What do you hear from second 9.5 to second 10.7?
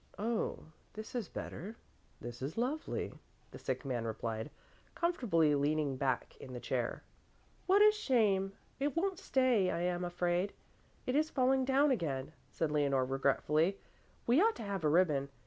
I am afraid.